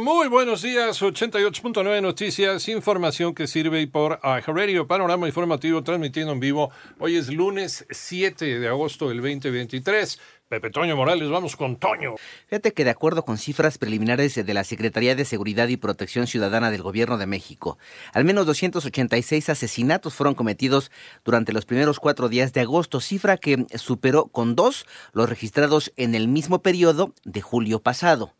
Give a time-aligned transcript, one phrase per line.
[0.00, 6.70] Muy buenos días, 88.9 Noticias, información que sirve por iHeartRadio, panorama informativo transmitiendo en vivo.
[7.00, 10.20] Hoy es lunes 7 de agosto del 2023.
[10.48, 12.14] Pepe Toño Morales, vamos con Toño.
[12.46, 16.70] Fíjate que de acuerdo con cifras preliminares de la Secretaría de Seguridad y Protección Ciudadana
[16.70, 17.76] del Gobierno de México,
[18.12, 20.92] al menos 286 asesinatos fueron cometidos
[21.24, 26.14] durante los primeros cuatro días de agosto, cifra que superó con dos los registrados en
[26.14, 28.36] el mismo periodo de julio pasado.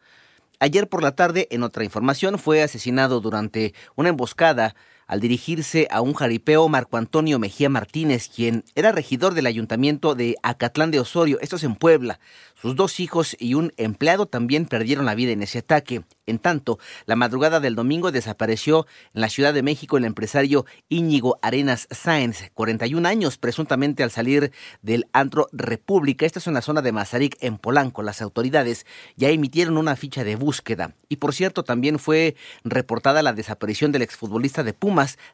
[0.61, 4.75] Ayer por la tarde, en otra información, fue asesinado durante una emboscada
[5.09, 10.37] al dirigirse a un jaripeo Marco Antonio Mejía Martínez, quien era regidor del ayuntamiento de
[10.43, 12.21] Acatlán de Osorio, esto es en Puebla.
[12.61, 16.03] Sus dos hijos y un empleado también perdieron la vida en ese ataque.
[16.27, 21.39] En tanto, la madrugada del domingo desapareció en la Ciudad de México el empresario Íñigo
[21.41, 26.27] Arenas Sáenz, 41 años, presuntamente al salir del antro República.
[26.27, 28.03] Esta es una zona de Mazarik, en Polanco.
[28.03, 28.85] Las autoridades
[29.17, 30.95] ya emitieron una ficha de búsqueda.
[31.09, 34.75] Y por cierto, también fue reportada la desaparición del exfutbolista de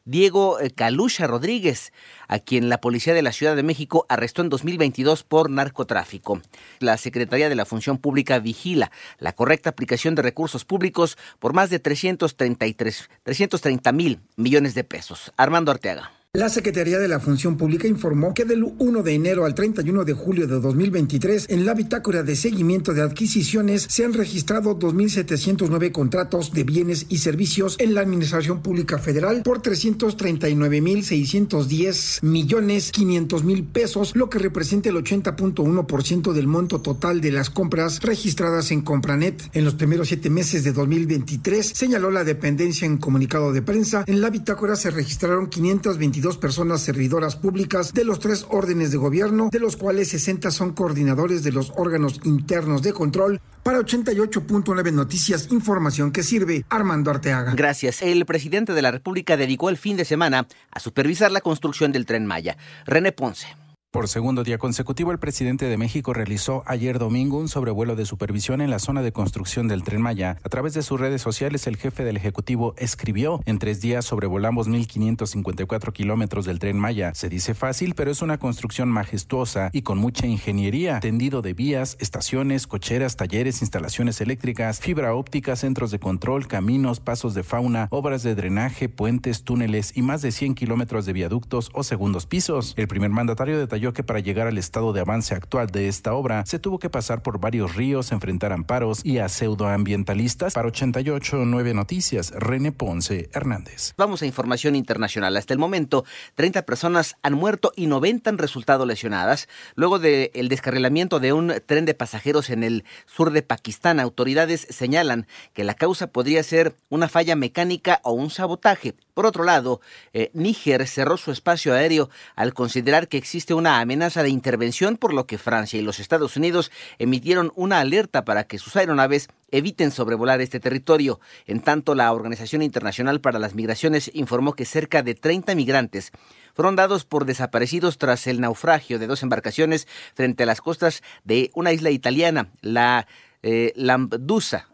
[0.05, 1.93] Diego eh, Calusha Rodríguez,
[2.29, 6.41] a quien la policía de la Ciudad de México arrestó en 2022 por narcotráfico.
[6.81, 11.71] La Secretaría de la Función Pública vigila la correcta aplicación de recursos públicos por más
[11.71, 15.33] de 333, 330 mil millones de pesos.
[15.37, 16.13] Armando Arteaga.
[16.37, 20.15] La Secretaría de la Función Pública informó que del 1 de enero al 31 de
[20.15, 26.53] julio de 2023, en la bitácora de seguimiento de adquisiciones, se han registrado 2.709 contratos
[26.53, 34.11] de bienes y servicios en la Administración Pública Federal por 339.610 millones 500 mil pesos,
[34.17, 39.41] lo que representa el 80.1% del monto total de las compras registradas en Compranet.
[39.53, 44.21] En los primeros siete meses de 2023, señaló la dependencia en comunicado de prensa, en
[44.21, 49.61] la bitácora se registraron 522 personas servidoras públicas de los tres órdenes de gobierno, de
[49.61, 53.41] los cuales 60 son coordinadores de los órganos internos de control.
[53.63, 57.55] Para 88.9 Noticias, información que sirve Armando Arteaga.
[57.55, 58.03] Gracias.
[58.03, 62.07] El presidente de la República dedicó el fin de semana a supervisar la construcción del
[62.07, 62.57] tren Maya.
[62.87, 63.47] René Ponce.
[63.95, 68.61] Por segundo día consecutivo, el presidente de México realizó ayer domingo un sobrevuelo de supervisión
[68.61, 70.37] en la zona de construcción del tren Maya.
[70.43, 74.69] A través de sus redes sociales, el jefe del Ejecutivo escribió, en tres días sobrevolamos
[74.69, 77.15] 1.554 kilómetros del tren Maya.
[77.15, 81.97] Se dice fácil, pero es una construcción majestuosa y con mucha ingeniería, tendido de vías,
[82.01, 88.25] estaciones, cocheras, talleres, instalaciones eléctricas, fibra óptica, centros de control, caminos, pasos de fauna, obras
[88.25, 92.75] de drenaje, puentes, túneles y más de 100 kilómetros de viaductos o segundos pisos.
[92.77, 96.45] El primer mandatario detalló que para llegar al estado de avance actual de esta obra
[96.47, 100.55] se tuvo que pasar por varios ríos, enfrentar amparos y a pseudoambientalistas.
[100.55, 103.93] Para 88.9 Noticias, René Ponce Hernández.
[103.97, 105.37] Vamos a información internacional.
[105.37, 106.05] Hasta el momento,
[106.37, 111.85] 30 personas han muerto y 90 han resultado lesionadas luego del descarrilamiento de un tren
[111.85, 114.01] de pasajeros en el sur de Pakistán.
[114.01, 118.95] Autoridades señalan que la causa podría ser una falla mecánica o un sabotaje.
[119.15, 119.81] Por otro lado,
[120.13, 125.15] eh, Níger cerró su espacio aéreo al considerar que existe una amenaza de intervención, por
[125.15, 129.93] lo que Francia y los Estados Unidos emitieron una alerta para que sus aeronaves eviten
[129.93, 131.21] sobrevolar este territorio.
[131.47, 136.11] En tanto, la Organización Internacional para las Migraciones informó que cerca de 30 migrantes
[136.53, 141.53] fueron dados por desaparecidos tras el naufragio de dos embarcaciones frente a las costas de
[141.55, 143.07] una isla italiana, la
[143.45, 143.75] eh,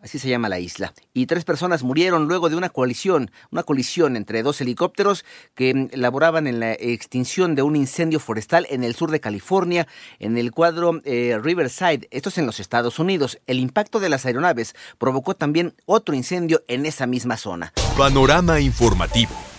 [0.03, 4.17] así se llama la isla, y tres personas murieron luego de una colisión, una colisión
[4.17, 8.95] entre dos helicópteros que mm, laboraban en la extinción de un incendio forestal en el
[8.95, 9.89] sur de California,
[10.21, 13.41] en el cuadro eh, Riverside, esto es en los Estados Unidos.
[13.47, 17.73] El impacto de las aeronaves provocó también otro incendio en esa misma zona.
[17.97, 19.50] Panorama informativo.